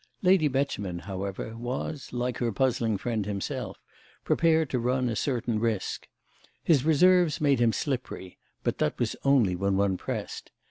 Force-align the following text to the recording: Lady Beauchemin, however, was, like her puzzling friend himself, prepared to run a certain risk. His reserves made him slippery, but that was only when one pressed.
Lady 0.23 0.47
Beauchemin, 0.47 1.01
however, 1.01 1.55
was, 1.55 2.11
like 2.11 2.39
her 2.39 2.51
puzzling 2.51 2.97
friend 2.97 3.27
himself, 3.27 3.77
prepared 4.23 4.67
to 4.71 4.79
run 4.79 5.07
a 5.07 5.15
certain 5.15 5.59
risk. 5.59 6.07
His 6.63 6.83
reserves 6.83 7.39
made 7.39 7.59
him 7.59 7.71
slippery, 7.71 8.39
but 8.63 8.79
that 8.79 8.97
was 8.97 9.15
only 9.23 9.55
when 9.55 9.77
one 9.77 9.97
pressed. 9.97 10.49